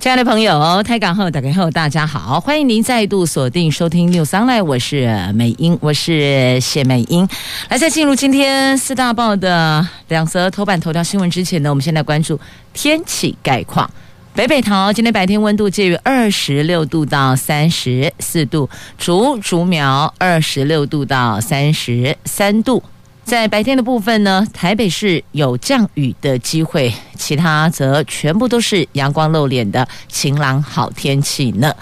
[0.00, 7.28] 亲爱的朋友，台港后打开后，大家好，欢迎您再度锁定收听 News Online，我是美英，我是谢美英。
[7.68, 12.40] 来，在进入今天四大报的两则头版头条新闻之前呢，我们先来关注
[12.72, 13.90] 天气概况。
[14.32, 22.82] 北北桃今天白天温度介于二十六度到三十四度，竹竹苗二十六度到三十三度。
[23.22, 31.72] 在白天的部分呢，台北市有降雨的机会，其他则全部都是阳光露脸的晴朗好天气呢。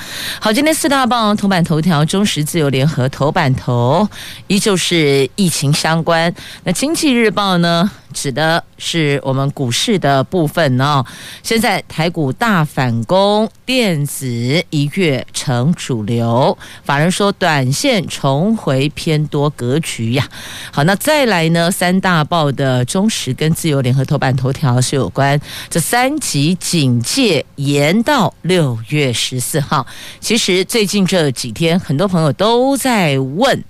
[0.41, 4.06] 好，今天四大报头版头条，中时自由联合头版头
[4.48, 6.34] 依旧是疫情相关。
[6.64, 7.88] 那经济日报呢？
[8.14, 11.05] 指的是我们股市的部分哦。
[11.42, 14.27] 现在台股大反攻，电子
[14.70, 16.56] 一跃成主流。
[16.83, 20.27] 法人说，短线重回偏多格局呀。
[20.72, 21.70] 好，那再来呢？
[21.70, 25.28] 三大报的中时跟自由联合头版头条是有关
[25.69, 29.84] 这三级警戒延到六月十四号。
[30.21, 33.65] 其实最近这几天，很多朋友都在问，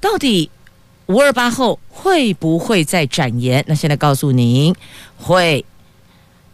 [0.00, 0.48] 到底。
[1.06, 3.62] 五二八后会不会再展延？
[3.66, 4.74] 那现在告诉您，
[5.18, 5.62] 会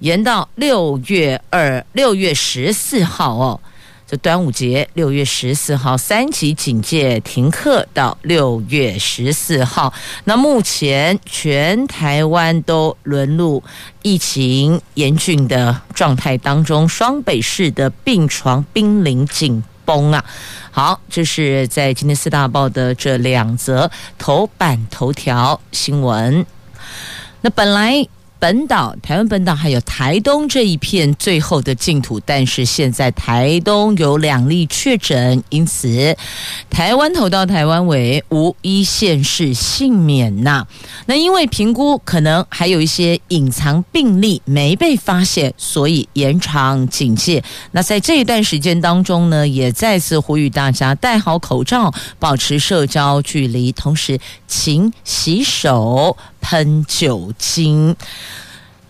[0.01, 3.61] 延到六月二六月十四号哦。
[4.11, 9.93] 这端午节六月十四号，三级警戒停课到六月十四号。
[10.25, 13.63] 那目前全台湾都沦入
[14.01, 20.25] 疫情严峻的状态当中，双北市的病床濒临紧绷啊！
[20.71, 26.47] 好，这是在今天四大报的这两则头版头条新闻。
[27.43, 28.09] 那本来。
[28.41, 36.17] 本岛、台湾本岛还有台东这一片最后的净土，但是现在台东有两例确诊，因此
[36.71, 40.67] 台湾头到台湾尾无一县市幸免呐。
[41.07, 47.43] 那因为评估可能还有一些隐藏病例没被发现，所以延长警戒。
[47.73, 56.17] 那在这一段时间当中呢，也再次呼吁大家戴好口罩，保持社交距离，同时勤洗手。
[56.41, 57.95] 喷酒精，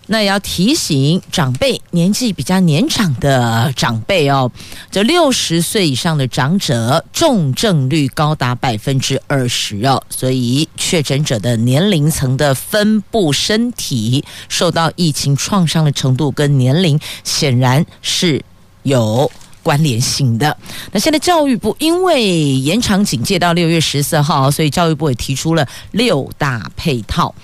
[0.06, 4.52] 那也要提醒长辈，年纪比较年长的长辈哦，
[4.92, 18.44] 这六十岁以上的长者重症率高达百分之二十哦，所以确诊者的年龄层的分布，身体受到疫情创伤的程度跟年龄显然是
[18.84, 19.28] 有
[19.62, 20.56] 关联性的。
[20.92, 27.34] 那现在教育部因为延长警戒到六月十四号，所以教育部也提出了六大配套，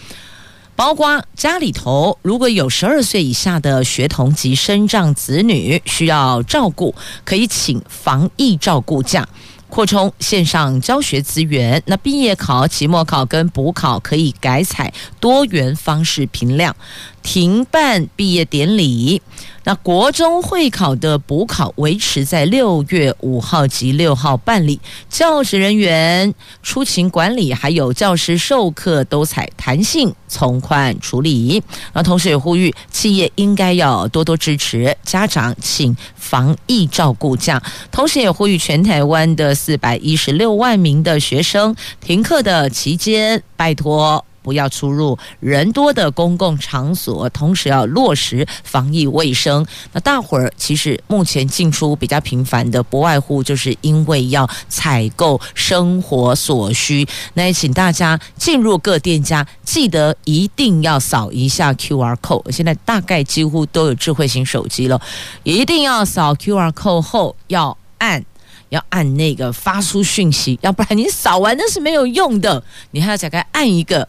[0.76, 6.94] 包括家里头如果有十二岁以下的学童及身障子女需要照顾，
[7.25, 9.28] 可以请防疫照顾假。
[9.70, 16.76] 扩充线上教学资源，那毕业考、期末考跟补考可以改采多元方式评量，
[17.25, 19.20] 停办毕业典礼。
[19.64, 31.62] 那国中会考的补考维持在六月五号及六号办理，教职人员出勤管理还有教师授课都采弹性从宽处理。
[31.94, 44.25] 那同时也呼吁企业应该要多多支持家长请防疫照顾假，同时也呼吁全台湾的四百一十六万名的学生停课的期间，拜托。
[44.44, 49.66] 不要出入人多的公共场所，同时要落实防疫卫生。
[49.93, 57.06] 那大伙儿其实目前进出比较频繁的，不外乎就是因为要采购生活所需。
[57.32, 62.53] 那也请大家进入各店家，记得一定要扫一下 QR code。
[62.53, 65.00] 现在大概几乎都有智慧型手机了，
[65.43, 68.22] 一定要扫 QR code 后要按
[68.69, 74.06] 要按那个发出讯息，要不然你扫完那是没有用的，你还要再该按一个。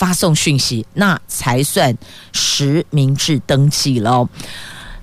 [0.00, 1.94] 发送讯息，那才算
[2.32, 4.26] 实名制登记喽。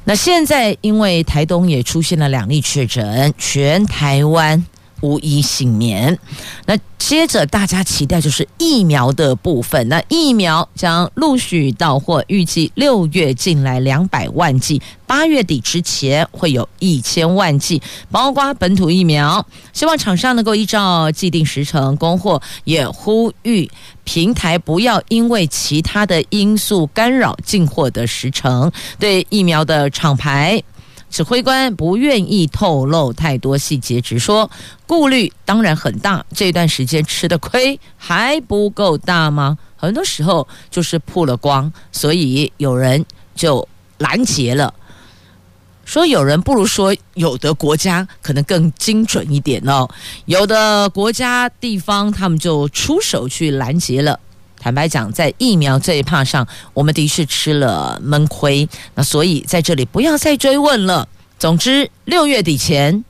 [0.05, 4.65] 那现在因为台东也出现了两例确诊，全台湾
[5.01, 6.17] 无一幸免。
[6.65, 14.81] 那接着大家期待就是疫苗的部分，那疫苗将陆续到货，预计六月进来两百万剂。
[15.05, 23.69] 八月底之前会有一千万剂，包括本土疫苗，希望厂商能够依照既定时程供货，也呼吁
[24.03, 28.69] 平台不要因为其他的因素干扰进货的时程。
[28.99, 30.61] 对疫苗的厂牌，
[31.09, 34.49] 指挥官不愿意透露太多细节，只说
[34.85, 36.25] 顾虑当然很大。
[36.33, 39.57] 这段时间吃的亏还不够大吗？
[39.75, 43.05] 很多时候就是曝了光，所以有人
[43.35, 43.67] 就
[43.97, 44.73] 拦截了。
[45.85, 49.87] 说有人不如说有的国家可能更精准一点哦，
[50.25, 54.19] 有的国家地方他们就出手去拦截了。
[54.59, 58.67] 坦白讲，在疫苗这一趴上，我们的确吃了闷亏。
[58.95, 61.07] 那所以在这里不要再追问了。
[61.39, 63.03] 总之，六月底前。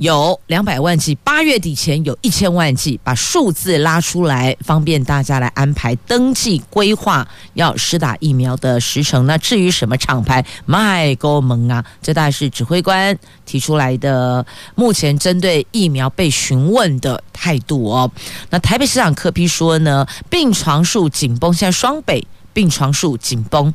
[0.00, 9.26] 有两百万剂，八月底前有一千万剂，把数字拉出来，方便大家来安排登记规划要施打疫苗的时程。
[9.26, 13.14] 那至于什么厂牌，麦勾蒙啊，这大概是指挥官
[13.44, 14.44] 提出来的。
[14.74, 18.10] 目前针对疫苗被询问的态度哦，
[18.48, 23.74] 那台北市长柯批说呢，病床数紧绷，现在双北病床数紧绷。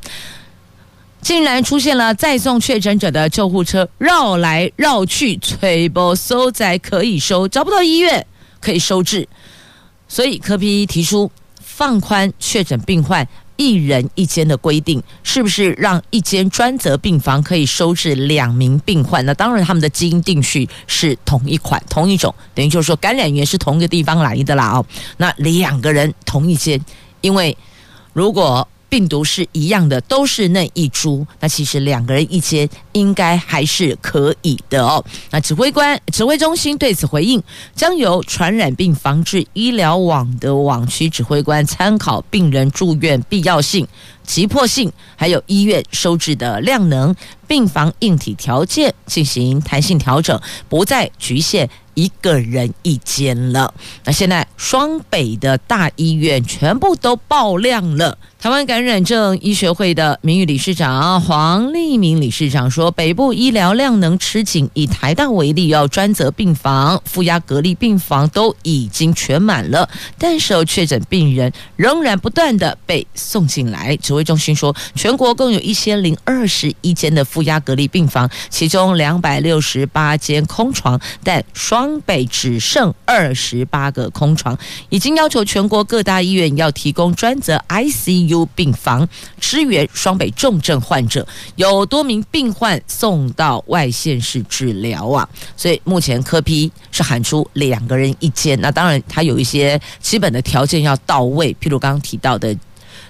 [1.26, 8.28] 竟然出现了再送确诊者的救护车绕来绕去，催波收载可以收，找不到医院
[8.62, 9.28] 可以收治，
[10.08, 19.26] 所以柯 P 提出放宽确诊病患一人一间的规定，是不是让一间专责病房可以收治两名病患？
[19.26, 24.86] 那当然，他们的基因定序是同一款、同一种，等于就是说感染源是同一个地方来的啦哦。
[25.18, 26.80] 那两个人同一间，
[27.22, 27.58] 因为
[28.14, 31.28] 如果病毒是一样的，都是那一株。
[31.42, 35.04] 那其实两个人一间应该还是可以的哦。
[35.32, 37.44] 那指挥官指挥中心对此回应，
[37.76, 43.86] 将由传染病防治医疗网的网区指挥官参考病人住院必要性、
[44.24, 47.14] 急迫性，还有医院收治的量能、
[47.50, 50.40] 病房硬体条件进行弹性调整，
[50.70, 51.70] 不再局限。
[51.96, 53.74] 一个人一间了。
[54.04, 58.18] 那现在双北的大医院全部都爆量了。
[58.46, 69.90] 台湾感染症医学会的名誉理事长黄立明理事长说，北部医疗量能吃紧，以台大为例，要专责病房、负压隔离病房都已经全满了，
[70.20, 73.98] 但是有确诊病人仍然不断的被送进来。
[73.98, 84.56] 指挥中心说，全国共有一千零二十一间的负压隔离病房，其中两百六十八间空床，但双北只剩二十八个空床，
[84.90, 88.35] 已经要求全国各大医院要提供专责 ICU。
[88.56, 89.08] 病房
[89.40, 102.58] 支援双北重症患者，有多名病患送到外县市治疗啊，所以目前科批是喊出两个人一间，那当然他有一些基本的条件要到位，譬如刚刚提到的，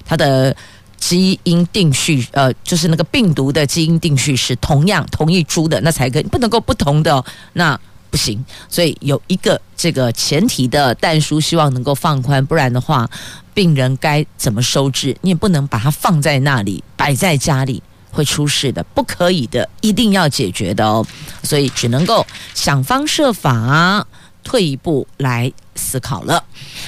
[0.05, 0.53] 他的
[0.97, 7.23] 基因定序，呃，就是那个病毒的基因定序是同样同一株的，那才可以，不能够不同的，
[7.53, 7.79] 那
[8.09, 13.09] 不行，所以有一个这个前提的但书，希望能够放宽，不然的话。
[13.55, 15.15] 病人该怎么收治？
[15.21, 17.81] 你也不能把它放在那里，摆在家里
[18.11, 21.03] 会出事的，不可以的，一定要解决的哦。
[21.41, 22.23] 所以只能够
[22.53, 24.05] 想方设法，
[24.43, 26.43] 退一步来思考了。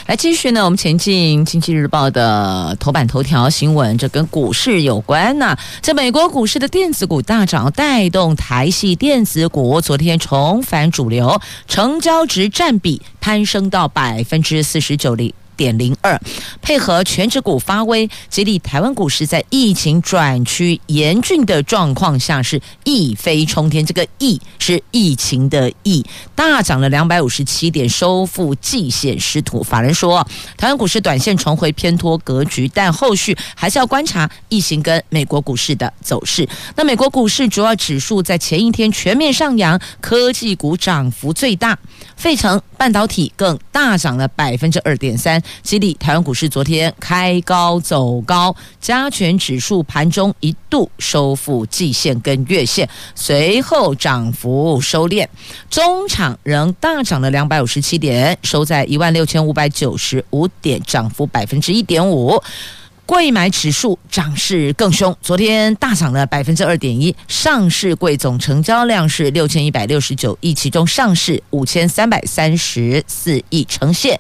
[0.08, 5.60] 来继续呢，我们前进《经济日报》的头版头条新闻，这跟股市有关呐、啊。
[5.82, 15.34] 这美国股市的电子股大涨，带动台系电子股昨天重返主流，成交值占比攀升到百分之四十九点。
[15.58, 16.18] 点零二，
[16.62, 23.86] 配合全指股发威，激励台湾股市在疫情转趋严峻的状况下是一飞冲天。
[23.86, 26.06] 这个“疫”是疫情的“疫”，
[26.36, 29.64] 大涨了两百五十七点，收复季线失土。
[29.64, 30.26] 法人说，
[30.56, 36.48] 台湾股市短线重回偏脱格局，但后续还是要观察疫情跟美国股市的走势。
[36.76, 41.78] 那美国股市主要指数在前一天全面上扬，科技股涨幅最大，
[42.16, 45.42] 费城半导体更大涨了百分之二点三。
[45.62, 55.28] 激励台湾股市昨天开高走高，加权指数盘中一度收复季线跟月线，随后涨幅收敛，
[55.70, 62.42] 中场仍大涨了两百五十七点，收在一万六千五百九十五点，涨幅百分之一点五。
[63.06, 74.20] 柜买指数涨势更凶，昨天大涨了百分之二点一，上市柜总成交量是六千一百六十九亿，其中上市五千三百三十四亿，呈现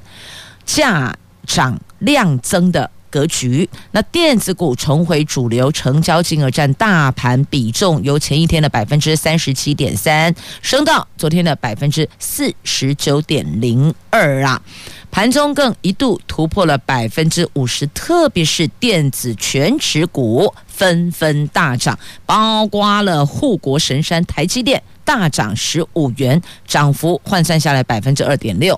[0.67, 1.17] 价。
[1.47, 14.61] 涨量增的格局，那电子股重回主流，成交金额占大盘比重由前一天的百分之三十七点三升到昨天的百分之四十九点零二啊，
[15.09, 28.77] 盘中更一度突破了百分之五十，特别是电子全持股纷纷大涨，包括了护国神山台积电大涨十五元，涨幅换算下来百分之二点六。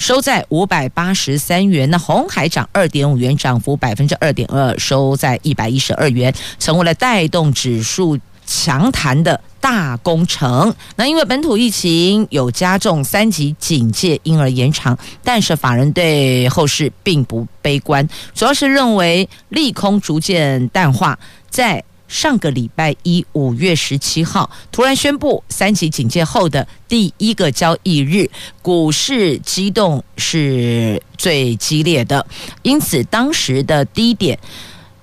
[0.00, 10.74] 收在五百八十三元，那红海涨二点五元，涨幅百分之二点二，收在一百一十二元，成为了带动指数强弹的大工程。
[10.96, 21.18] 那因为本土疫情有加重，三级警戒因而延长，但是法人对后市并不悲观，主要是认为利空逐渐淡化，
[21.50, 21.84] 在。
[22.10, 28.28] 上个礼拜一，五月十七号，突然宣布三级警戒后的第一个交易日，
[28.60, 32.26] 股市激动是最激烈的，
[32.62, 34.36] 因此当时的低点。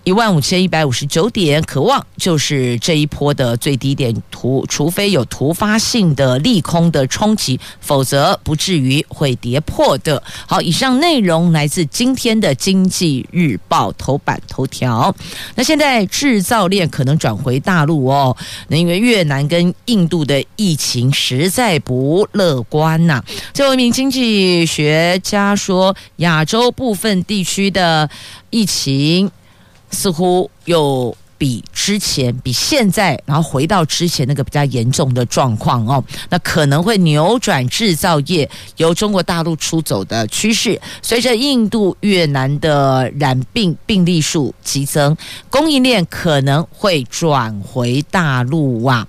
[0.07, 4.15] 一万五千一百五十九点，可望就是这一波的最低点。
[4.31, 10.23] 突除非有突发性的利空的冲击，否则不至于会跌破的。
[10.47, 15.13] 好，以上内容来自今天的《经济日报》头版头条。
[15.55, 18.37] 那现在制造链可能转回大陆哦，
[18.69, 23.25] 那因为越南跟印度的疫情实在不乐观呐、啊。
[23.53, 28.09] 最后一名经济学家说，亚洲部分地区的
[28.51, 29.29] 疫情。
[29.91, 40.81] 似乎又比之前、比现在，然后回到之前那个比较严重的状况哦，那可能会扭转制造业由中国大陆出走的趋势。
[41.03, 45.15] 随着印度、越南的染病病例数激增，
[45.49, 49.07] 供应链可能会转回大陆啊。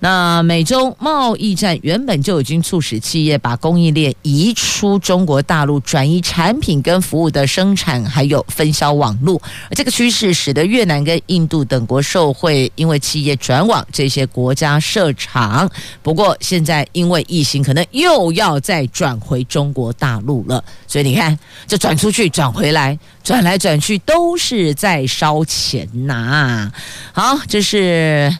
[0.00, 9.42] 那美中贸易战原本就已经促使企业把供应链移出中国大陆，转移产品跟服务的生产，还有分销网络。
[9.68, 15.68] 而这个趋势使得越南跟印度等国受惠，因为企业转往这些国家设厂。
[16.00, 20.62] 不过现在因为疫情，可能又要再转回中国大陆了。
[20.86, 21.36] 所以你看，
[21.66, 26.70] 这转出去、转回来、转来转去，都是在烧钱呐。
[27.12, 28.32] 好，这是。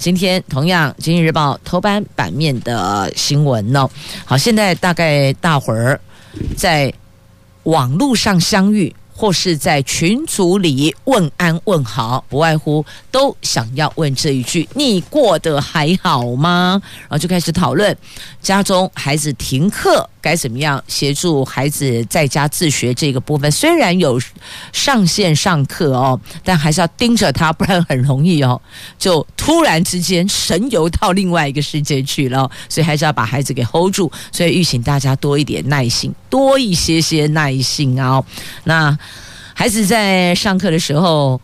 [0.00, 3.86] 今天同样，《经济日报》头版版面的新闻呢。
[4.24, 6.00] 好，现在大概大伙儿
[6.56, 6.90] 在
[7.64, 8.96] 网络上相遇。
[9.20, 17.94] 或是在群组里问安问好，不外乎都想要问这一句：“你过得还好吗？”然后就开始讨论
[18.40, 23.50] 家中孩子停课该怎么样协助孩子在家自学这个部分。
[23.50, 24.18] 虽然有
[24.72, 28.58] 上线上课哦，但还是要盯着他，不然很容易哦，
[28.98, 32.50] 就突然之间神游到另外一个世界去了。
[32.70, 34.10] 所以还是要把孩子给 hold 住。
[34.32, 38.24] 所以，吁请大家多一点耐心，多一些些耐心啊、哦。
[38.64, 38.98] 那。
[39.60, 41.38] 孩子在上课的时候，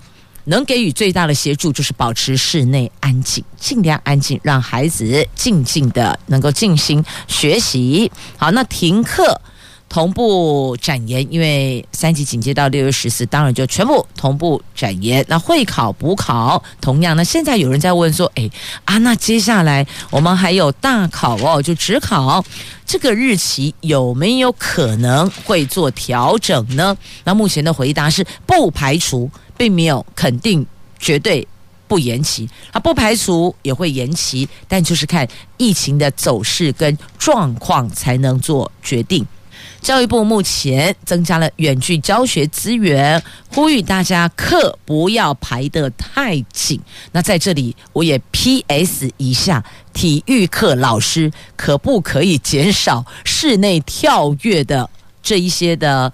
[0.44, 8.10] 能给予最大的协助就是保持室内安静，尽量安静，让孩子静静的能够静心学习。
[8.38, 9.38] 好，那停课。
[9.88, 15.24] 同步展延，因为三级警戒到六月十四，当然就全部同步展延。
[15.28, 18.50] 那会考补考同样，那现在有人在问说，哎
[18.84, 22.44] 啊，那接下来我们还有大考哦，就只考
[22.84, 26.96] 这个日期有没有可能会做调整呢？
[27.24, 30.66] 那目前的回答是不排除，并没有肯定
[30.98, 31.46] 绝对
[31.88, 35.26] 不延期，啊，不排除也会延期，但就是看
[35.56, 39.24] 疫情的走势跟状况才能做决定。
[39.86, 46.80] 教育部目前增加了远距教学资源，呼吁大家课不要排得太紧。
[47.12, 54.90] 那在这里，我也 PS 一下，体育课老师可不可以减少室内跳跃的
[55.22, 56.12] 这一些的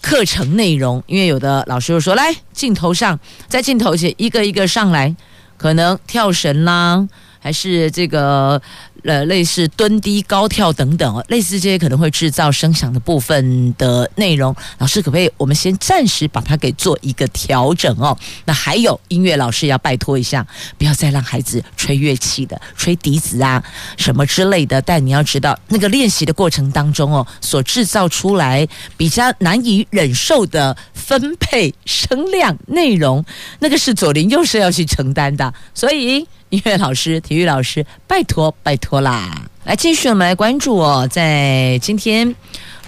[0.00, 1.02] 课程内容？
[1.08, 5.16] 因为有的老师就说，来镜头上，在镜头前一个一个上来，
[5.56, 7.08] 可能跳绳啦。
[7.40, 8.60] 还是这个
[9.08, 18.14] 呃，类似蹲低、高跳等等哦，类似这些可能会制造声响的部分的内容，老师可不可以我们先暂时把它给做一个调整哦？
[18.44, 20.46] 那还有音乐老师要拜托一下，
[20.76, 23.64] 不要再让孩子吹乐器的，吹笛子啊
[23.96, 24.82] 什么之类的。
[24.82, 33.24] 但你要知道，那个练习的过程当中哦，所制造出来比较难以忍受的分配声量内容，
[33.60, 36.28] 那个是左邻右舍要去承担的，所以。
[36.50, 39.48] 音乐老师、体育老师，拜托拜托啦！
[39.64, 42.34] 来，继续我们来关注哦，在今天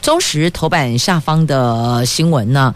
[0.01, 2.75] 中时头版下方的新闻呢，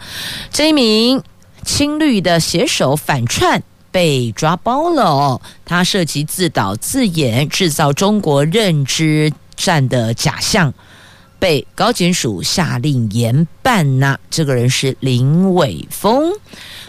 [0.51, 1.21] 这一名
[1.63, 3.61] 青绿的写手反串
[3.91, 10.73] 被抓包了哦，他涉及自导自演制造中国认知战的假象，
[11.39, 14.19] 被高检署下令严办呐。
[14.29, 16.31] 这个人是林伟峰。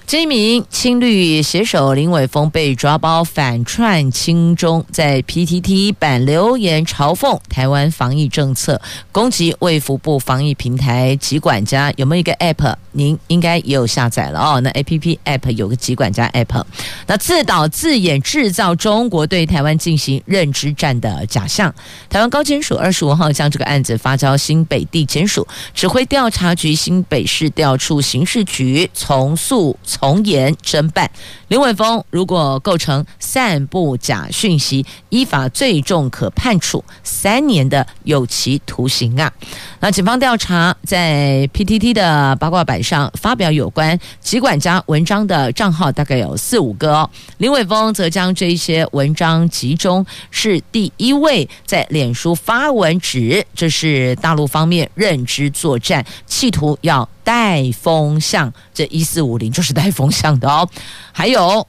[0.06, 8.80] 这一名青绿写手林伟峰被抓包反串亲中，在 PTT 版留言嘲讽台湾防疫政策，
[9.11, 11.92] 攻击卫福部防疫平台疾管家。
[11.97, 12.76] 有没有一个 App？
[12.92, 14.61] 您应该也有下载了哦。
[14.61, 16.62] 那 APP App 有个疾管家 App，
[17.09, 21.75] 那自导自演制造中国对台湾进行认知战的假象。
[22.09, 26.65] 台湾高检署二十五号将这个案子发交新北地检署指挥调查局。
[26.75, 31.11] 新北市调处刑事局从速从严侦办。
[31.49, 39.32] 林伟峰如果构成散布假讯息，依法最重可判处三年的有期徒刑啊。
[39.78, 47.08] 那警方调查在 PTT 的八卦版上发表有关疾管家文章的账号，大概有四五个哦。
[47.38, 58.52] 林伟峰则将这些文章集中，是第一位在脸书发文指这是大陆方面认知作战，企图图要带风向。
[58.72, 60.68] 这一四五零 就是带风向的哦。
[61.12, 61.66] 还有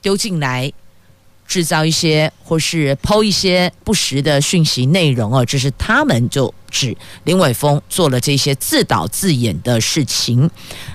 [0.00, 0.72] 丢进来
[1.46, 6.52] 制造一些或是抛一些不实的讯息内容哦，这是他们就。
[6.72, 10.50] 指林伟峰做了这些自导自演的事情。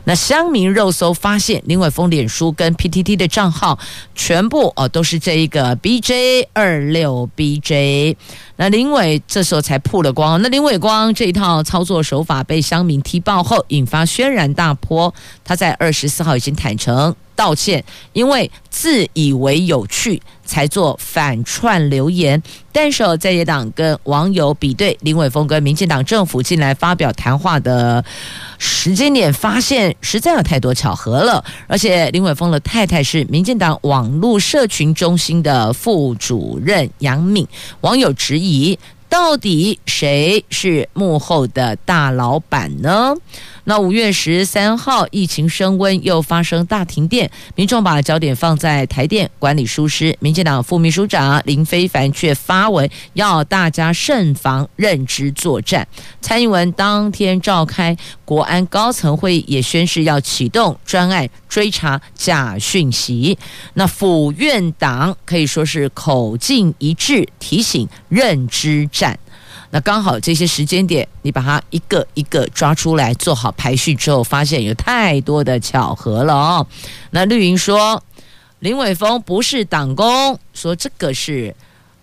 [0.05, 3.77] 那乡民肉搜发现，林伟峰脸书跟 PTT 的账号
[4.15, 8.15] 全部哦都是这一个 BJ 二六 BJ。
[8.55, 10.41] 那林伟这时候才曝了光。
[10.41, 15.13] 那林伟光这一套操作手法被乡民踢爆后，引发轩然大波。
[15.45, 22.43] 他在二十四号已经坦诚道歉，因为自以为有趣才做反串留言。
[22.73, 28.03] 但是在野党跟网友比对林伟峰跟民进党政府进来发表谈话的
[28.57, 31.43] 时间点，发现实在有太多巧合了。
[31.67, 37.47] 而且林伟峰的太太是民进党网络社群中心的副主任杨敏，
[37.79, 38.77] 网友质疑。
[39.09, 43.15] 到底谁是幕后的大老板呢？
[43.69, 55.85] 那五月十三号，疫情升温，又发生大停电，民众把焦点放在台电管理疏失，民进党副秘书长林非凡却发文要大家慎防认知作战。
[56.21, 63.37] 蔡英文当天召开国安高层会议，也宣示要启动专案追查假讯息。
[63.73, 69.19] 那府院党可以说是口径一致，提醒认知战。
[69.69, 76.67] 那刚好这些时间点，你把它一个一个抓出来，做好排序之后，发现有太多的巧合了哦。
[77.11, 78.01] 那绿营说
[78.59, 81.53] 林伟峰不是党工，说这个是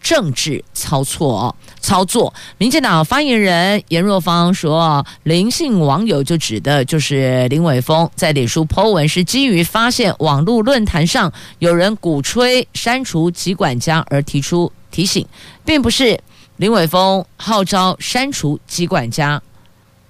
[0.02, 2.34] 政治操作，操作。
[2.58, 15.26] 民进党发言人严若芳说，林姓网友就指的就是林伟峰在脸书 po 文，是基于发现网络论坛上有人鼓吹删除疾管家而提出提醒，
[15.64, 16.20] 并不是。
[16.56, 19.42] 林伟峰号召删除机管家，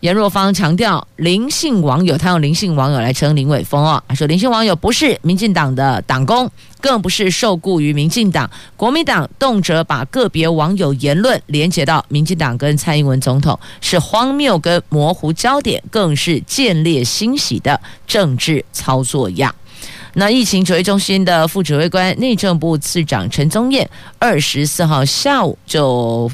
[0.01, 6.51] 严若芳强调林姓网友，他用林姓网友来称林伟峰啊，他说林姓网友不是民进党的党工，
[6.83, 8.51] 更不是受雇于民进党。
[8.77, 19.55] 国民党动辄把个别网友言论连接到民进党跟蔡英文总统，是荒谬跟模糊焦点，更是见猎心喜的政治操作样。
[20.15, 26.31] 那疫情指挥中心的副指挥官、内政部次长陈宗彦，二十四号下午就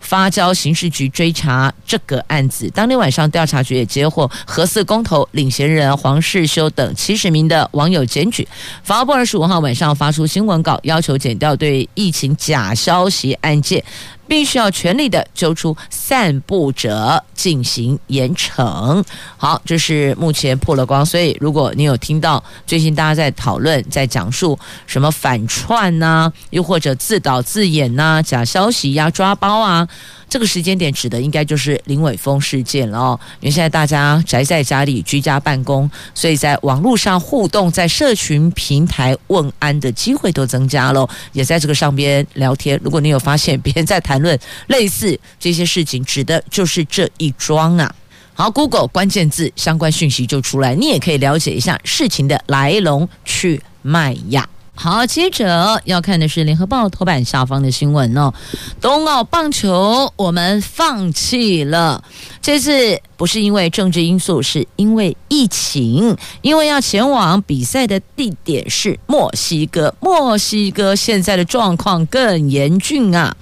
[0.00, 2.70] 发交刑事局追查这个案子。
[2.70, 8.46] 当天晚上，调查局也接获核四公投领衔人黄世修等七十名的网友检举。
[8.82, 13.82] 法务部二十五号晚上发出新闻稿，要求检掉对疫情假消息案件。
[14.26, 19.04] 必须要全力的揪出散布者进行严惩。
[19.36, 21.04] 好，这是目前破了光。
[21.04, 29.88] 所以，如果你有听到最近大家在讨论、在讲述什么反串呐、又或者自导自演呐、假消息呀、抓包啊。
[30.28, 42.78] 这个时间点指的应该就是林伟峰事件了哦，因为现在大家宅在家里居家办公，所以在网络上互动，在社群平台问安的机会都增加了，也在这个上边聊天。
[42.82, 47.94] 如果你有发现别人在谈论类似这些事情，指的就是这一桩啊。
[48.34, 54.48] 好，Google 关键字相关讯息就出来，你也可以了解一下事情的来龙去脉呀。
[54.76, 58.34] 好，接着要看的是《联合报》头版下方的新闻哦。
[58.80, 62.02] 冬奥棒球我们放弃了，
[62.42, 66.16] 这次不是因为政治因素，是因为疫情。
[66.42, 73.34] 因为要前往比赛的地点是墨西哥，墨西哥现在的状况更严峻啊！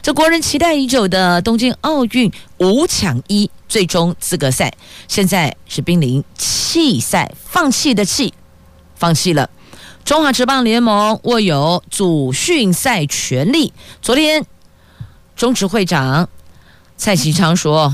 [0.00, 4.72] 这国人期待已久的东京奥运五抢一最终资格赛，
[5.08, 8.32] 现在是濒临弃赛，放弃的弃，
[8.94, 9.50] 放弃了。
[10.06, 13.72] 中华职棒联盟握有组训赛权利。
[14.00, 14.46] 昨天，
[15.34, 16.28] 中职会长
[16.96, 17.92] 蔡其昌说，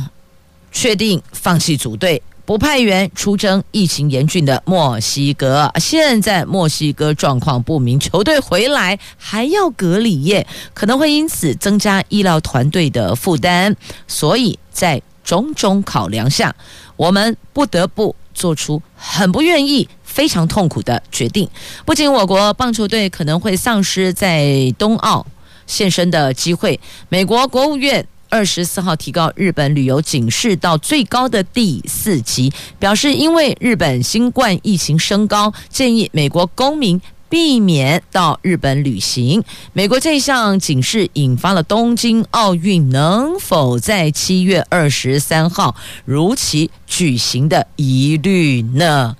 [0.71, 5.73] 确定放弃组队，不派员出征疫情严峻的墨西哥。
[5.81, 13.75] 现在墨西哥状况不明，球队回来还要隔离耶，可能会因此增加医疗团队的负担。
[14.07, 16.55] 所以在种种考量下，
[16.97, 19.89] 我们不得不做出很不愿意。
[20.13, 21.49] 非常痛苦的决定，
[21.87, 25.27] 不仅我国棒球队可能会丧失在冬奥
[25.67, 39.43] 现身的机会，美国国务院二十四号提高日本旅游警示到最高的第四级，表示因为日本新冠疫情升高，建议美国公民避免到日本旅行。
[39.73, 49.17] 美国这项警示引发了东京奥运能否在七月二十三号如期举行的疑虑呢？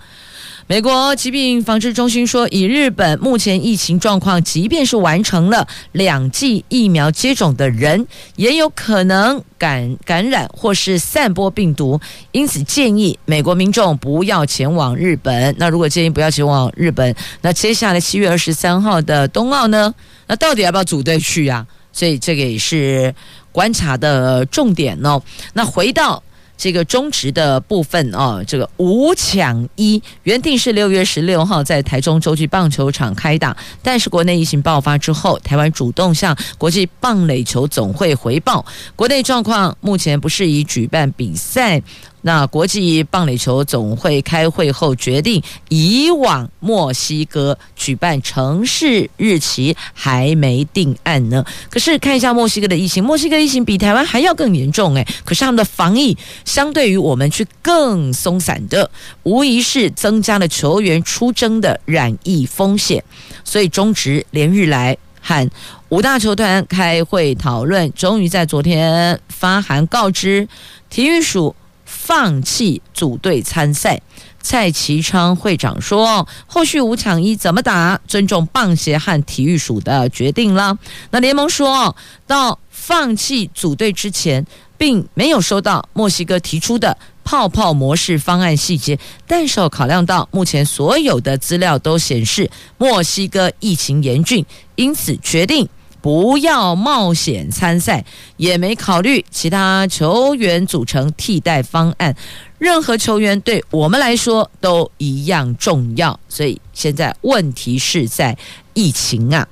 [0.73, 8.07] 美国疾病防治中心说，以日本目前疫情状况，即便是完成了两剂疫苗接种的人，
[8.37, 15.55] 也有可能感感染或是散播病毒，因此建议美国民众不要前往日本。
[15.59, 19.95] 那如果建议不要前往日本，那接下来七月二十三号的冬奥呢？
[20.27, 21.67] 那到底要不要组队去呀？
[21.93, 23.15] 所以这个也是
[23.53, 25.23] 观察的重点哦。
[25.53, 26.23] 那回到。
[26.63, 41.83] 这个中职的部分啊，这个五抢一原定是六月十六号在台中洲际棒球场开打，但是国内疫情爆发之后，台湾主动向国际棒垒球总会回报，国内状况目前不适宜举办比赛。
[42.25, 51.45] 那国际棒垒球总会开会后决定，移往墨西哥举办，城市日期还没定案呢。
[51.69, 55.07] 可是看一下墨西哥的疫情，墨西哥疫情比台湾还要更严重诶。
[55.25, 58.89] 可是他们的防疫相对于我们去更松散的，
[59.25, 63.03] 无疑是增加了球员出征的染疫风险。
[63.43, 65.51] 所以中职连日来和
[65.89, 70.47] 五大球团开会讨论，终于在昨天发函告知
[70.89, 71.53] 体育署。
[71.93, 74.01] 放弃组队参赛，
[74.41, 80.79] 蔡其昌会长说：“后续五抢一怎么打，尊重棒协和体育署的决定了。”
[81.13, 81.95] 那联盟说
[82.27, 84.45] 到放弃组队之前，
[84.79, 95.69] 并没有收到墨西哥提出的泡泡模式方案细节，但是考量到目前所有的资料都显示墨西哥疫情严峻，因此决定。
[96.03, 98.05] 不要冒险参赛，
[98.37, 102.15] 也没考虑其他球员组成替代方案。
[102.59, 108.37] 任何球员对我们来说都一样重要，所以现在问题是在
[108.75, 109.47] 疫情啊。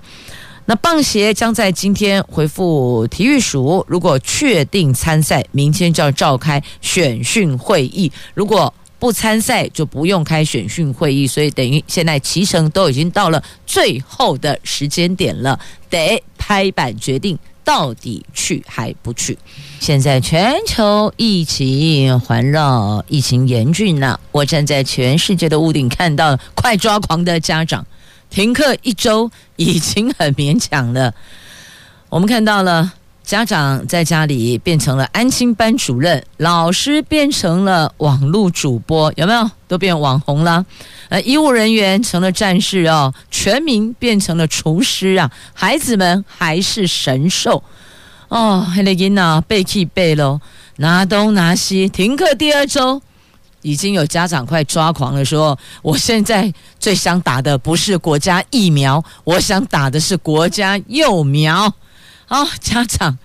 [0.66, 8.12] 那棒协将在今天回复体育署，如果确定参赛，明天就要召开选训会议。
[8.34, 15.58] 如果不参赛就不用开选训会议，所以等于现在骑程都已经到了最后的时间点了，
[15.88, 19.38] 得拍板决定到底去还不去。
[19.78, 27.86] 现在全球疫情环绕，疫情严峻呐、我站在全世界的屋顶看到快抓狂的家长，
[28.30, 31.14] 停课一周已经很勉强了。
[32.08, 32.94] 我们看到了。
[33.22, 39.48] 家长在家里变成了安心班主任，老师变成了网络主播，有没有？
[39.68, 40.66] 都变网红了。
[41.10, 47.62] 呃，医务人员成了战士哦，全民变成了厨师啊，孩子们还是神兽
[48.28, 48.66] 哦。
[48.74, 50.40] 黑雷音呐，背弃背喽，
[50.76, 51.88] 拿东拿西。
[51.88, 53.00] 停课第二周，
[53.62, 61.72] 已经有家长快抓狂了，说：“我现在最想打的不是国家疫苗，我想打的是国家幼苗。”
[62.32, 63.18] 好，家长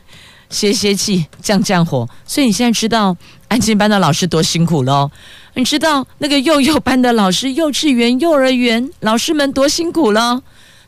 [0.50, 2.10] 歇歇气，降降火。
[2.26, 3.16] 所以你现在知道
[3.48, 5.12] 安静班的老师多辛苦喽？
[5.54, 10.42] 你知道那个幼幼班的老师、幼稚园、幼儿园老师们多辛苦喽？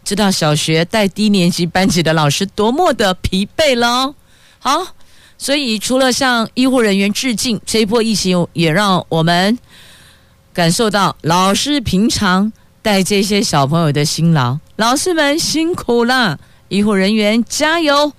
[0.03, 4.15] 知道小学带低年级班级的老师多么的疲惫喽？
[4.58, 4.95] 好，
[5.38, 9.60] 所以除了向医护人员致敬，这一波疫情也让我们
[10.51, 12.51] 感受到老师平常
[12.82, 14.58] 带这些小朋友的辛劳。
[14.75, 16.39] 老师们辛苦了。
[16.69, 18.12] 医护人员加油，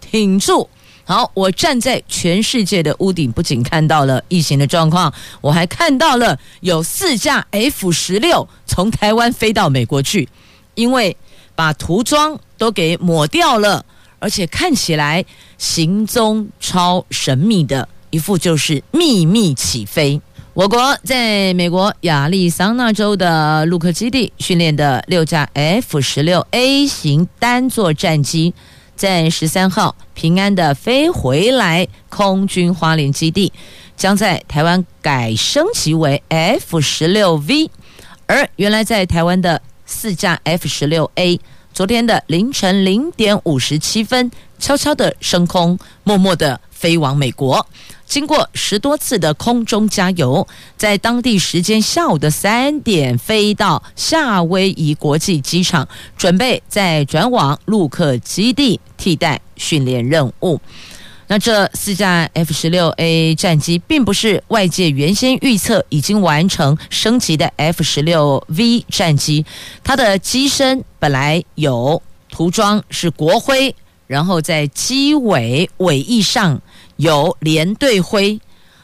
[0.00, 0.68] 挺住！
[1.04, 10.28] 好，我站在全世界的屋顶，不仅看到了疫情的状况，我还看到了有四架 F 十六从台湾飞到美国去，
[10.76, 11.16] 因为
[11.56, 13.84] 把涂装都给抹掉了，
[14.20, 15.24] 而且看起来
[15.58, 20.20] 行踪超神秘的，一副就是秘密起飞。
[20.52, 28.52] 我国在美国亚利桑那州的陆克基地训练的六架 F 十六 A 型单座战机，
[28.96, 33.52] 在十三号平安的飞回来空军花莲基地，
[33.96, 37.70] 将在台湾改升级为 F 十六 V。
[38.26, 41.38] 而原来在台湾的四架 F 十六 A，
[41.72, 47.64] 昨天的凌晨零点五十七分，悄悄的升空，默默的飞往美国。
[48.10, 50.44] 经过十多次的空中加油，
[50.76, 60.60] 在当地时间下午的三点飞到夏威夷国际机场，准备再转往陆克基地替代训练任务。
[61.28, 69.46] 那这四架 F 十六 A 战机，并不是外界原先预测已经完成升级的 F 十六 V 战机，
[69.84, 73.72] 它的机身本来有涂装是国徽，
[74.08, 76.60] 然后在机尾尾翼上。
[77.00, 78.38] 有连队徽，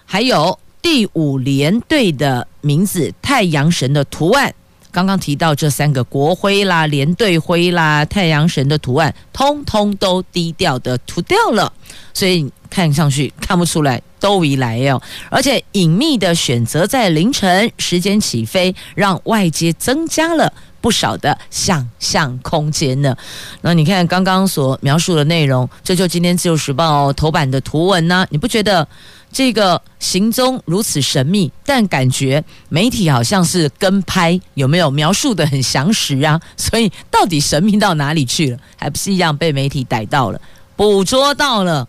[0.07, 4.55] 还有第五连队的名字太阳神的图案。
[4.91, 11.71] 刚刚提到这三个国徽啦、连队徽啦、太阳神的图案，通通都低调的涂掉了，
[12.15, 15.03] 所以看上去看不出来都一来哦。
[15.29, 23.17] 而且隐秘的选择在凌晨时间起飞，让外界增加了不少的想象空间呢。
[23.61, 28.87] 那你看刚刚所描述的内容，这就今天自由时报头版的图文呢，你不觉得？
[29.33, 36.41] 这个行踪如此神秘，但感觉媒体好像是跟拍，有没有描述得很详实啊？
[36.57, 38.59] 所以到底神秘到哪里去了？
[38.77, 40.41] 还不是一样被媒体逮到了，
[40.75, 41.87] 捕捉到了。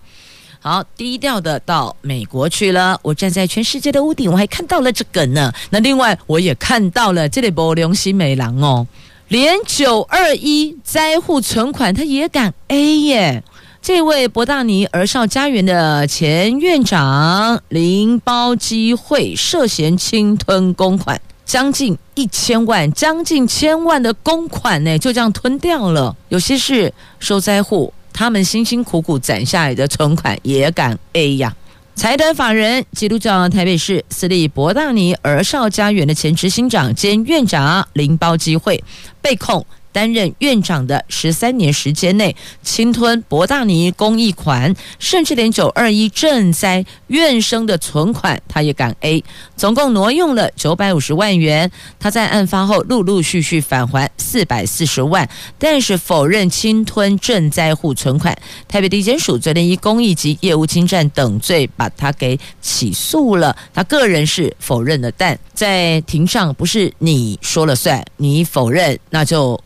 [0.67, 2.99] 好，低调的到美国去了。
[3.01, 5.49] 我站在全世界的屋顶，我还看到了这个呢。
[5.69, 8.85] 那另外我也看到了这里波良新美郎哦，
[9.29, 13.41] 连九二一灾户存款他也敢 A 耶。
[13.81, 26.13] 这位博大尼儿少家园的前院长林包机会涉嫌侵吞公款，将近一千万，将近千万的公款呢，就这样吞掉了。
[26.27, 31.55] 有些是受灾户，他们辛辛苦苦攒下来的存款也敢 A 呀。
[31.93, 38.83] 财团法人基督教台北市私立博大尼儿少家园的前执行长兼院长林包机会
[39.21, 39.63] 被控。
[39.97, 49.23] 担任院长的十三年时间内，侵吞博大尼公益款，甚至连九二一赈灾院生的存款，他也敢 A，
[49.55, 51.71] 总共挪用了九百五十万元。
[51.99, 58.37] 他在案发后陆陆续续返还四百四十万，但是否认侵吞赈灾户存款。
[58.67, 63.57] 台北地检署昨天以公益及业务侵占等罪把他给起诉了。
[63.73, 69.59] 他个人是否认的，但在庭上不是你说了算，你否认那就。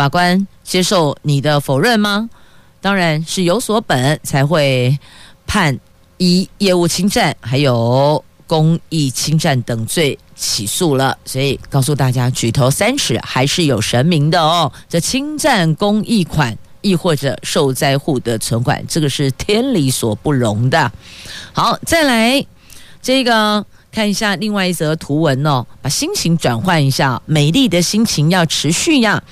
[0.00, 2.30] 法官接受你的否认吗？
[2.80, 4.98] 当然是有所本才会
[5.46, 5.78] 判
[6.16, 11.18] 以业务侵占还有公益侵占等罪起诉了。
[11.26, 14.72] 所以告诉大家，举头三尺还是有神明的哦。
[14.88, 20.90] 这侵占公益款，亦或者受灾户的存款，这个是天理所不容的。
[21.52, 22.42] 好，再来
[23.02, 29.22] 这个看一下另外一则图文哦，把心情转换一下，美丽的心情要持续呀。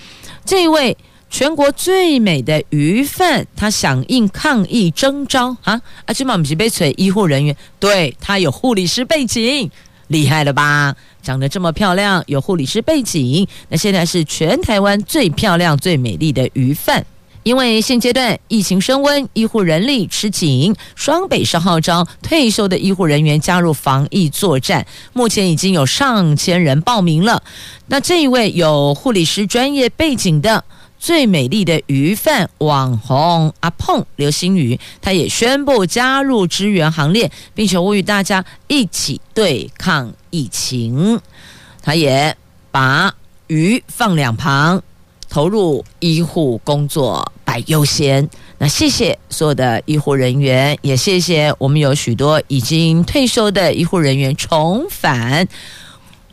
[0.48, 0.96] 这位
[1.28, 5.78] 全国最美的鱼贩，他响应抗疫征召啊！
[6.06, 9.70] 阿基玛姆是被锤医护人员，对，他有护理师背景，
[10.06, 10.96] 厉害了吧？
[11.22, 17.04] 长得这么漂亮，有护理师背景，那现在是全台湾最漂亮、最美丽的鱼贩。
[17.48, 27.42] 因为现阶段疫情升温，医护人力吃紧，双北市号召退休的医护人员加入防疫作战，目前已经有上千人报名了。
[27.86, 30.62] 那这一位有护理师专业背景的
[30.98, 41.18] 最美丽的鱼贩网红阿碰刘星宇，他也宣布加入支援行列，并且呼吁大家一起对抗疫情。
[41.80, 42.36] 他也
[42.70, 43.14] 把
[43.46, 44.82] 鱼放两旁。
[45.28, 48.28] 投入医护工作摆优先。
[48.58, 55.46] 那谢谢所有的医护人员，也谢谢我们有许多已经退休的医护人员重返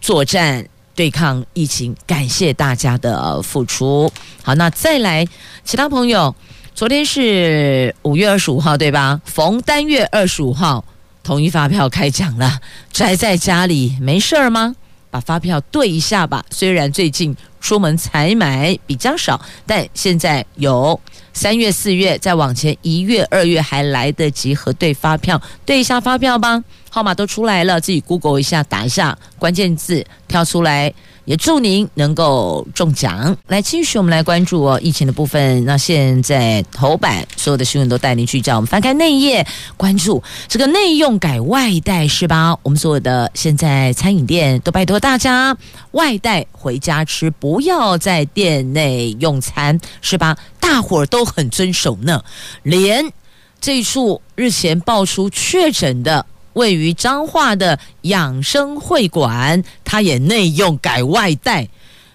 [0.01, 4.11] 作战对抗疫情，感谢大家的付出。
[4.41, 5.27] 好，那再来
[5.63, 6.33] 其他朋友，
[6.73, 9.21] 昨天是五月二十五号对吧？
[9.25, 10.83] 逢单月二十五号，
[11.21, 12.59] 统一发票开奖了，
[12.91, 14.75] 宅在家里没事儿吗？
[15.11, 16.43] 把发票对一下吧。
[16.49, 21.01] 虽然最近出门采买比较少，但现在有
[21.33, 26.63] 三月、四月，再往前一月、二月还来得及核对发票，对一下发票吧。
[26.95, 30.93] 号码都出来了，自己 Google 一下，打一下关键字，跳出来。
[31.25, 33.35] 也祝您能够中奖。
[33.47, 35.65] 来，继续我们来关注哦，疫情的部分。
[35.65, 42.57] 那现在头版所有的新闻都带您去叫我们翻开内页，关注这个内用改外带是吧？
[42.63, 45.57] 我们所有的现在餐饮店都拜托大家
[45.91, 50.37] 外带回家吃，不要在店内用餐是吧？
[50.61, 52.23] 大伙儿都很遵守呢，
[52.63, 53.11] 连
[53.59, 56.25] 这一处日前爆出确诊的。
[56.55, 61.69] 位于彰化的养生会馆，他也内用改外带，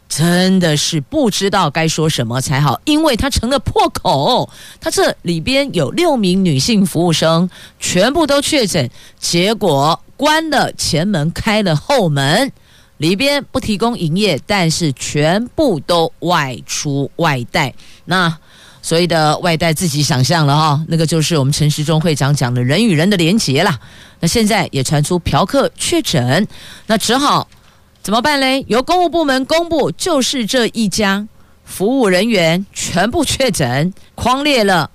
[0.09, 4.50] 真的是不知道该说什么才好，因为他成了破口。
[4.81, 7.48] 他这里边有六名女性服务生，
[7.79, 12.53] 全部都确诊，结果关了前门，开了后门，
[12.96, 17.72] 里边不提供营业，但是全部都外出外带。
[18.05, 18.38] 那。
[18.83, 23.79] 所谓的外带自己想象了哈，那个就是我们陈时中会长讲的人与人的连结啦。
[24.21, 26.47] 那现在也传出嫖客确诊，
[26.87, 27.47] 那只好
[28.03, 28.64] 怎么办嘞？
[28.69, 31.27] 由公务部门公布，就是这一家
[31.64, 34.90] 服务人员全部确诊，狂列了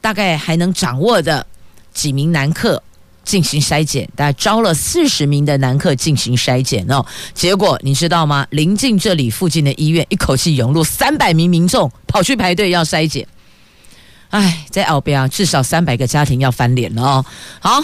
[0.00, 1.46] 大概还能掌握的
[1.92, 2.82] 几名男客
[3.24, 7.04] 进行筛检，大概招了四十名的男客进行筛检哦。
[7.34, 8.46] 结果你知道吗？
[8.50, 13.26] 临近这里附近的医院，一口气涌入三百名民众跑去排队要筛检。
[14.30, 17.24] 哎，在澳边啊，至少三百个家庭要翻脸了哦。
[17.58, 17.82] 好，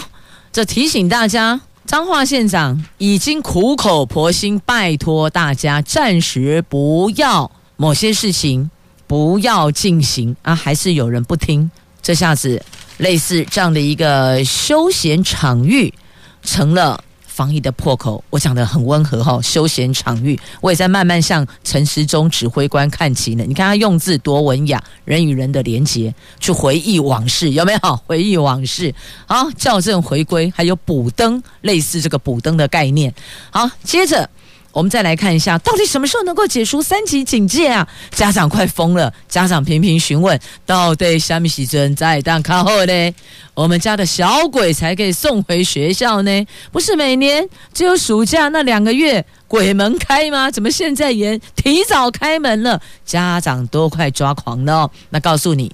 [0.51, 8.71] 这提醒大家，彰化县长已经苦口婆心拜托大家，暂时不要某些事情
[9.07, 11.69] 不要进行啊，还是有人不听。
[12.01, 12.63] 这下子，
[12.97, 15.93] 类似这样的一个休闲场域，
[16.43, 17.03] 成了。
[17.25, 19.39] 防疫的破口，我讲得很温和哈。
[19.43, 23.43] 休闲场域，我也在慢慢向陈时中指挥官看齐呢。
[23.47, 27.95] 你看他用字多文雅，人与人的连结，去回忆往事，有没有？
[28.07, 28.91] 回忆往事，
[29.27, 33.13] 好，校正回归，还有补登，类似这个补登的概念。
[33.51, 34.27] 好，接着。
[34.77, 37.87] 我们再来看一下，到底什么时候能够解除三级警戒啊？
[38.11, 43.15] 家长快疯了，家长频频询问，到底什么时阵在当考后呢？
[43.55, 46.45] 我们家的小鬼才可以送回学校呢？
[46.71, 50.51] 不是每年只有暑假那两个月鬼门开吗？
[50.51, 52.79] 怎么现在也提早开门了？
[53.03, 54.91] 家长都快抓狂了。
[55.09, 55.71] 那告诉你，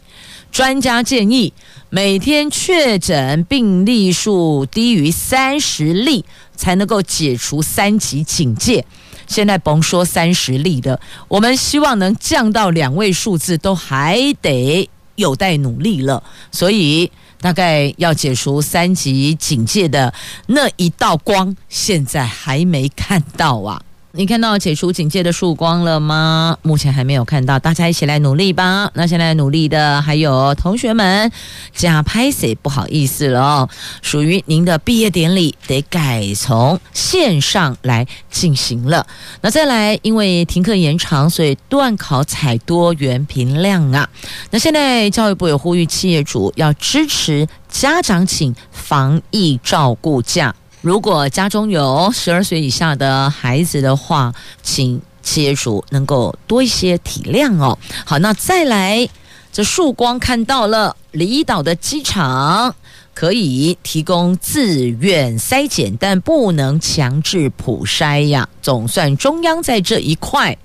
[0.50, 1.52] 专家建议
[1.90, 6.24] 每天确诊病例数低于三十例。
[6.56, 8.86] 才能够解除三级警戒。
[9.26, 16.22] 现在甭说三十例的，我们希望能降到两位数字，都还得有待努力了。
[16.52, 20.14] 所以，大概要解除三级警戒的
[20.48, 23.82] 那一道光，现在还没看到啊。
[24.16, 26.56] 你看到解除警戒的曙光了吗？
[26.62, 28.92] 目前还没有看到，大家一起来努力吧。
[28.94, 31.32] 那现在努力的还有同学们，
[31.74, 33.70] 假拍谢，不好意思了哦，
[34.04, 39.08] 属于您的毕业典礼得改从线上来进行了。
[39.42, 44.08] 那再来，因为停课延长，所以段考采多元评量啊。
[44.52, 50.54] 那现在教育部有呼吁企业主要支持家长请防疫照顾假。
[50.84, 57.80] 如果家中有十二岁以下的孩子的话，请企业主能够多一些体谅哦。
[58.04, 59.08] 好，那再来，
[59.54, 62.76] 这曙光看到了，离岛的机场
[63.14, 68.50] 可以提供自愿筛检，但不能强制普筛呀。
[68.62, 70.58] 总算中央在这一块。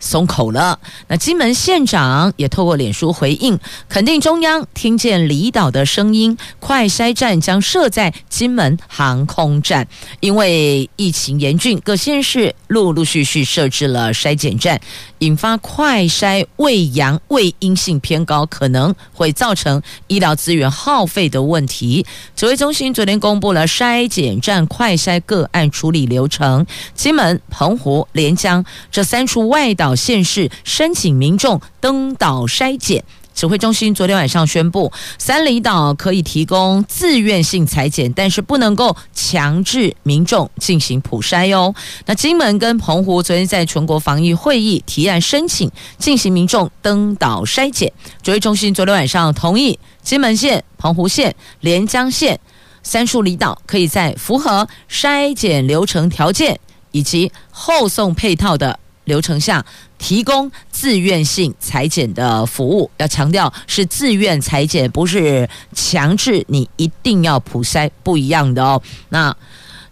[0.00, 0.78] 松口了。
[1.08, 9.86] 那金门县长也透过脸书回应，肯定中央听见离岛的声音，快筛站将设在金门航空站。
[10.20, 14.80] 因为疫情严峻，各县市陆陆续续设置了筛检站，
[15.18, 22.06] 引发快筛胃阳胃阴性偏高，可能会造成医疗资源耗费的问题。
[22.36, 29.94] 指挥中心昨天公布了筛检站快筛个案处理流程，金门、澎湖、连江这三处外岛。
[29.94, 41.74] 县市申请民众登岛筛检，指挥中心昨天晚上宣布，三里岛可以提供自愿性裁剪，但是不能够强制民众进行普筛哦。
[42.06, 47.92] 那金门跟澎湖昨天在全国防疫会议提案申请进行民众登岛筛检，
[48.22, 52.38] 指挥中心昨天晚上同意，金门县、澎湖县、连江县
[52.82, 56.58] 三处离岛可以在符合筛检流程条件
[56.92, 58.78] 以及后送配套的。
[59.04, 59.64] 流程下
[59.98, 68.80] 提供自愿性裁剪的服务，要强调是自愿裁剪，不是强制你一定要普筛，不一样的哦。
[69.10, 69.34] 那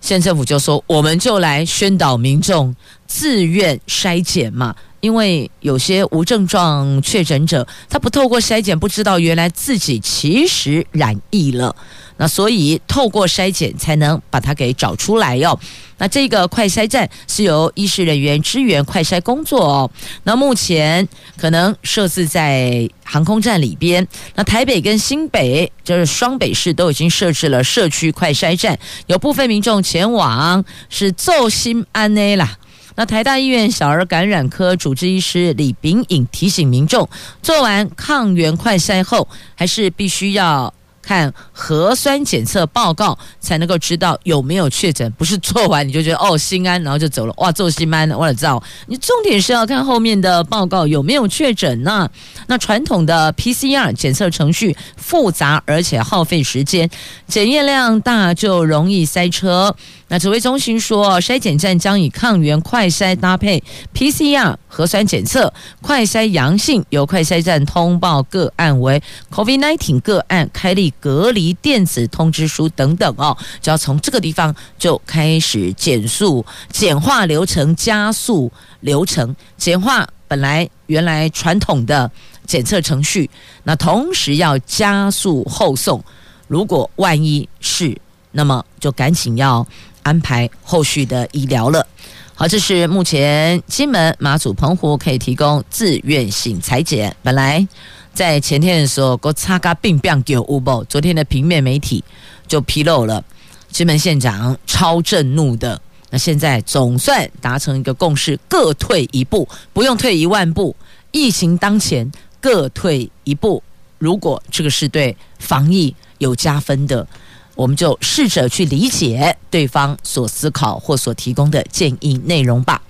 [0.00, 2.74] 县政府就说，我们就来宣导民众
[3.06, 11.74] 自愿筛检嘛，因为有些无症状确诊者，他不透过筛检，不知道原来自己其实染疫了。
[12.18, 15.60] 那所以透过筛检才能把它给找出来哟、哦。
[15.98, 19.90] 那这个快筛站是由医师人员支援快筛工作哦。
[20.22, 24.06] 那目前可能设置在航空站里边。
[24.36, 32.56] 那台北跟新北就是双北市都已经设置了社区快筛站，有部分民众前往是做心安呢啦。
[32.94, 37.08] 那台大医院小儿感染科主治医师李秉颖提醒民众，
[37.42, 40.72] 做完抗原快筛后，还是必须要。
[41.04, 47.34] 看核酸检测报告才能够知道有没有确诊，不是做完你就觉得哦心安，然后就走了。
[47.38, 48.62] 哇，做心安，我了知道。
[48.86, 52.08] 你重点是要看后面的报告有没有确诊呢？
[52.46, 56.88] 那传统的 PCR 检测程序复杂而且耗费时间，
[57.26, 59.74] 检验量大就容易塞车。
[60.12, 65.50] 那指挥中心说，筛检站将以抗原快筛搭配 PCR 核酸检测，
[65.80, 82.10] 快筛阳性由快筛站通报个案为 COVID-19 个案，开立隔离电子通知书等等哦，就要从这个地方就开始减速、简化流程、加速流程、简化本来原来传统的
[82.46, 83.30] 检测程序，
[83.64, 86.04] 那同时要加速后送。
[86.48, 87.96] 如果万一是，
[88.32, 89.66] 那么就赶紧要
[90.02, 91.86] 安排后续的医疗了。
[92.34, 97.14] 好，这是目前金门、马祖、澎湖可以提供自愿性裁剪。
[97.22, 97.66] 本来
[98.14, 102.02] 在前天的时候，国擦嘎并变给乌报，昨天的平面媒体
[102.48, 103.22] 就披露了，
[103.70, 105.80] 金门县长超震怒的。
[106.10, 110.74] 那现在总算达成一个共识，各退一步，不用退一万步。
[111.10, 113.62] 疫情当前，各退一步。
[113.98, 117.06] 如果这个是对防疫有加分的。
[117.54, 122.80] 我们就试着去理解对方所思考或所提供的建议内容吧。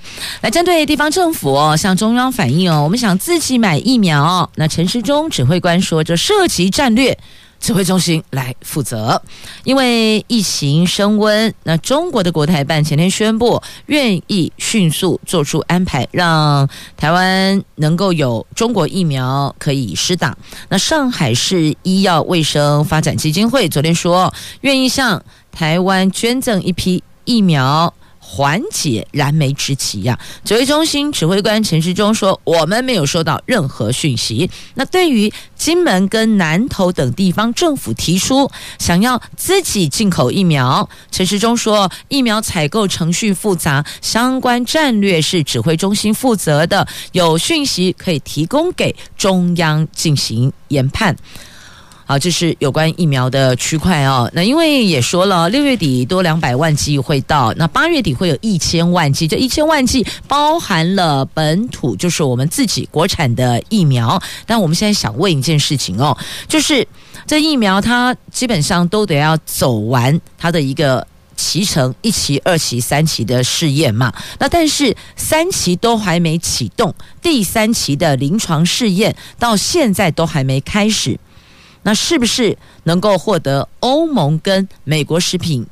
[0.40, 4.50] 来，针对地方政府，向中央反映哦，我们想自己买疫苗。
[4.56, 7.18] 那陈时中指挥官说，这涉及战略。
[7.62, 9.22] 指挥中心来负责，
[9.62, 20.36] 因为疫情升温，那中国的国台办前天宣布愿意迅速做出安排，让台湾能够有中国疫苗可以施打。
[20.68, 27.94] 那上海市医药卫生发展基金会昨天说，愿意向台湾捐赠一批疫苗。
[28.34, 30.18] 缓解燃眉之急呀！
[30.42, 51.14] 指挥中心指挥官陈时中说：“我们没有收到任何讯息。”那对于金门跟南投等地方政府提出想要自己进口疫苗，陈时中说：“疫苗采购程序复杂，相关战略是指挥中心负责的，有讯息可以提供给中央进行研判。”
[52.05, 54.30] 好，这是有关疫苗的区块哦。
[54.34, 64.20] 那因为也说了，六月底多两百万剂会到，那八月底会有一千万剂，这一千万剂包含了本土，就是我们自己国产的疫苗。
[64.44, 66.16] 但我们现在想问一件事情哦，
[66.48, 66.86] 就是
[67.26, 74.12] 这疫苗它基本上都得要走完它的一个期程，一期、二期、三期的试验嘛。
[74.40, 76.92] 那但是三期都还没启动，
[77.22, 81.18] 第三期的临床试验到现在都还没开始。
[81.82, 85.66] 那是不是能够获得欧盟跟美国食品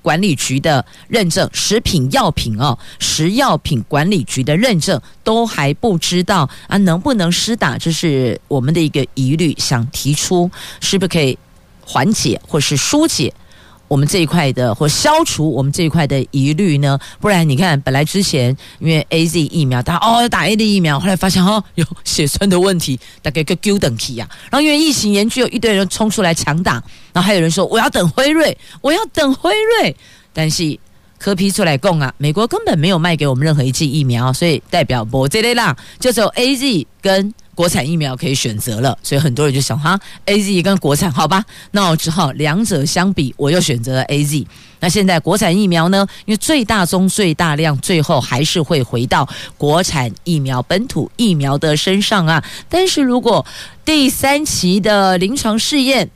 [0.00, 1.48] 管理局的认证？
[1.52, 7.78] 食品药品哦，食药品管理局的认证都还不知道啊，能不能施打？
[7.78, 11.38] 这是我们的一个疑虑，想提出是不是可以
[11.84, 13.32] 缓解或是疏解？
[13.92, 16.98] 我们这一块的，或消除我们这一块的疑虑呢？
[17.20, 24.26] 不然你看，本来之前因为 A Z 疫苗，大家哦打 A Z 疫苗，后来发现哦有血栓的问题，大概个 Q 等级呀。
[24.50, 26.82] 然后因为疫情严峻，有一堆人冲出来抢打，
[27.12, 29.94] 然后还有人说我要等辉瑞，我要等辉瑞，
[30.32, 30.78] 但是
[31.18, 37.34] 柯 P 出来供啊，美国根本没有卖给我们任何一剂疫苗，所以代表我这类啦，就只有 A Z 跟。
[37.54, 44.46] 国产疫苗可以选择了，所以很多人就想哈，AZ 跟国产好吧，那我只好两者相比，我又选择了 AZ。
[44.80, 46.06] 那现在国产疫苗呢？
[46.24, 52.42] 因为最大宗、最大量，最后还是会回到国产疫苗、本土疫苗的身上啊。
[52.68, 53.44] 但是如果
[53.84, 56.10] 第三期的临床试验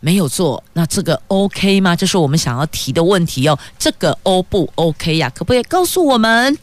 [0.00, 1.94] 没有做，那这个 OK 吗？
[1.94, 3.58] 这是我们想要提的问题哦。
[3.78, 5.30] 这个 O 不 OK 呀？
[5.34, 6.58] 可不可以告诉我们？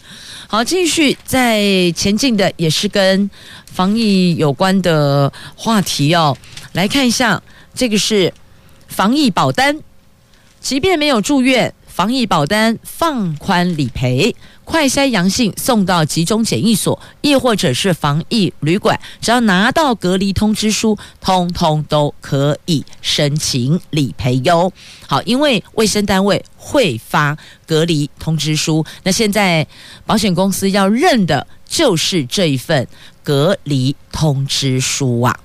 [0.48, 1.62] 好，继续在
[1.92, 3.30] 前进的也是跟
[3.66, 6.36] 防疫有关的话题哦。
[6.74, 7.42] 来看一下，
[7.74, 8.34] 这个是
[8.88, 9.80] 防疫保单，
[10.60, 14.36] 即便没有住院，防疫保单放宽理赔。
[14.68, 24.72] 快筛阳性送到集中检疫所，亦或者是防疫旅馆，只要拿到隔离通知书，通通都可以申请理赔哟。
[25.08, 29.66] 好，因为卫生单位会发隔离通知书，那现在
[30.06, 32.86] 保险公司要认的就是这一份
[33.24, 35.40] 隔离通知书啊。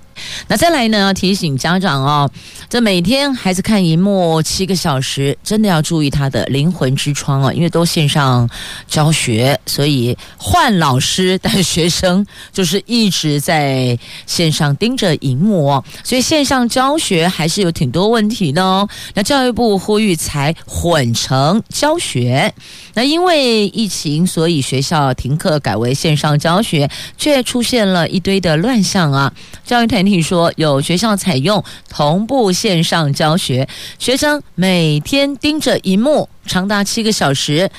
[0.49, 1.13] 那再来呢？
[1.13, 2.31] 提醒家长哦，
[2.69, 8.49] 这每天孩子看荧幕七个小时，真的要注意他的灵魂之窗哦，因为都线上
[8.87, 18.89] 教学，所以换老师，但学生就是一直在线上盯着荧幕哦，所以线上教学还是有挺多问题的哦。
[19.15, 22.55] 那教育部呼吁才混成教学，
[22.95, 29.33] 那因为疫情，所以学校停课改为线上教学，却出现了一堆的乱象啊。
[29.67, 30.12] 教育团体。
[30.13, 33.67] 听说有学校采用同步线上教学，
[33.99, 37.71] 学生每天盯着荧幕长达七个小时，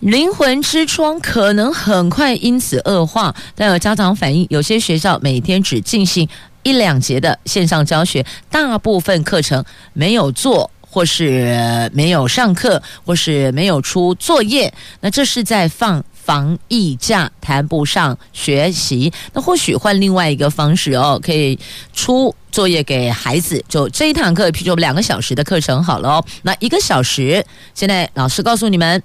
[0.00, 3.34] 灵魂之窗可能很快因此恶化。
[3.54, 6.28] 但有家长反映，有些学校每天只进行
[6.64, 14.70] 一两节的线上教学，大部分课程没有做，或是没有上课，或是没有出作业。
[15.00, 16.04] 那这是在放。
[16.24, 21.58] 防疫假谈不上学习，那或许换另外一个方式哦，可以
[21.92, 23.62] 出作业给孩子。
[23.68, 27.44] 就这一堂课，譬如两个小时的课程好了哦，那一个小时，
[27.74, 29.02] 现在老师告诉你们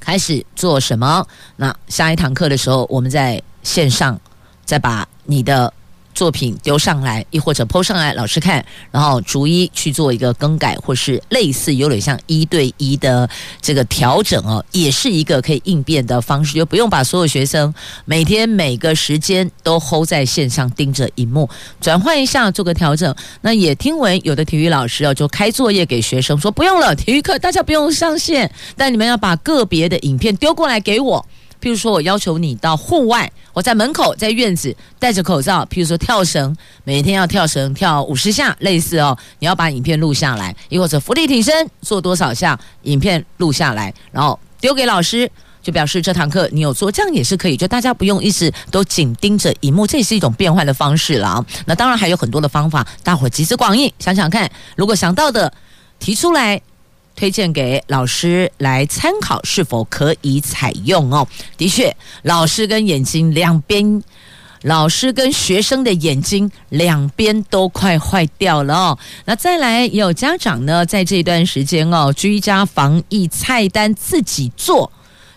[0.00, 1.24] 开始做什么。
[1.56, 4.18] 那下一堂课的时候，我们在线上
[4.64, 5.72] 再把你的
[6.14, 13.28] 作品丢上来，亦或者 PO 上来，老师看，然后逐一去做一个更改，或是类似有点像一对一的
[13.60, 21.48] 这个调整哦，也是一个可以应变的方式，就不用把所有学生每天每个时间都 hold 在线上盯着荧幕，
[21.80, 23.14] 转换一下做个调整。
[23.42, 31.26] 那也听闻有的体育老师哦，就开作业给学生说，不用了，体育课大家不用上线，但你们要把个别的影片丢过来给我。
[31.64, 35.64] 譬如说，我要求你到户外，我在门口，在院子戴着口罩。
[35.70, 36.54] 譬如说跳绳，
[36.84, 45.30] 每天要跳绳跳五十下，类似哦，你要把影片录下来；又或者伏地挺身做多少下，影片录下来，然后丢给老师，
[45.62, 47.56] 就表示这堂课你有做，这样也是可以。
[47.56, 51.46] 就大家不用一直都紧盯着荧幕，这也是一种变换的方式了啊。
[51.64, 55.50] 那当然还有很多的方法，大伙集思广益，想想看，如果想到的
[55.98, 56.60] 提出来。
[57.16, 61.26] 推荐给老师来参考，是否可以采用哦？
[61.56, 64.02] 的确，老师跟眼睛两边，
[64.62, 68.98] 老师跟学生的眼睛两边都快坏掉了哦。
[69.26, 74.90] 那再来，也有家长呢，在这段时间哦，居家防疫菜单自己做，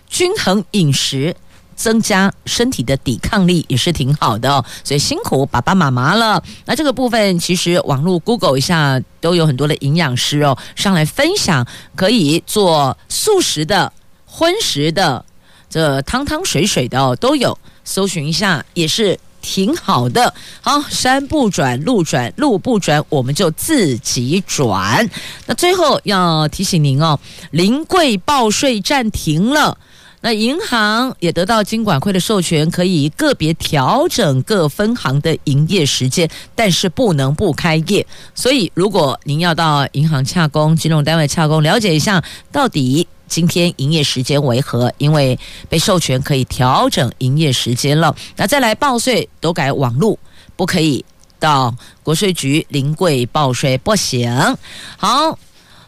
[0.08, 1.36] 均衡饮食。
[1.78, 6.42] 增加身体的抵抗力也是挺好的哦，所以辛苦爸爸妈妈了。
[6.66, 11.64] 那这个部分其实网络 Google 一下都有很多的营养师哦，上来分享
[11.94, 13.92] 可以做素食的、
[14.26, 15.24] 荤食的、
[15.70, 20.34] 这汤汤水水的哦都有，搜寻一下也是挺好的。
[20.60, 25.08] 好，山不转路转，路不转我们就自己转。
[25.46, 27.20] 那最后要提醒您哦，
[27.52, 29.78] 临柜报税暂停了。
[30.20, 38.04] 那银行也得到金管会的授权，可以个别调整各分行的营业时间，但是不能不开业。
[38.34, 45.38] 所以，如果您要到银行洽公、金融单位洽公，了解一下到底今天营业时间为何，因为
[45.68, 48.14] 被授权可以调整营业时间了。
[48.36, 50.18] 那再来报税都改网路，
[50.56, 51.04] 不可以
[51.38, 54.56] 到国税局临柜报税，不行。
[54.96, 55.38] 好。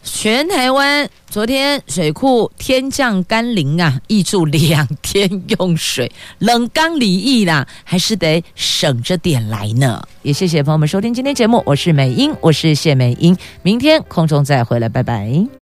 [0.02, 10.02] 全台湾昨天水库天降甘霖啊，挹注两天用水，冷刚离异啦，还是得省着点来呢。
[10.22, 15.59] 也谢谢朋友们收听今天节目，我是美英，我是谢美英，明天空中再回来，拜拜。